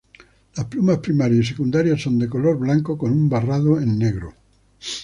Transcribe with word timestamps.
Las 0.55 0.65
plumas 0.65 0.97
primarias 0.97 1.45
y 1.45 1.47
secundarias 1.49 2.01
son 2.01 2.17
de 2.17 2.27
color 2.27 2.57
blanco, 2.57 2.97
con 2.97 3.11
un 3.11 3.29
barrado 3.29 3.79
en 3.79 3.99
negro. 3.99 4.33